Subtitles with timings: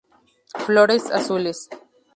[0.57, 1.69] Flores azules.